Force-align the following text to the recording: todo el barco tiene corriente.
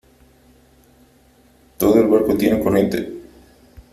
todo 1.77 1.99
el 2.01 2.07
barco 2.07 2.33
tiene 2.35 2.59
corriente. 2.59 3.21